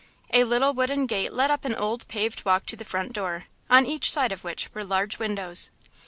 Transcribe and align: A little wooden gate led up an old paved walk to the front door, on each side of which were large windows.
A 0.33 0.45
little 0.45 0.73
wooden 0.73 1.05
gate 1.05 1.31
led 1.31 1.51
up 1.51 1.63
an 1.63 1.75
old 1.75 2.07
paved 2.07 2.43
walk 2.43 2.65
to 2.65 2.75
the 2.75 2.83
front 2.83 3.13
door, 3.13 3.45
on 3.69 3.85
each 3.85 4.09
side 4.09 4.31
of 4.31 4.43
which 4.43 4.73
were 4.73 4.83
large 4.83 5.19
windows. 5.19 5.69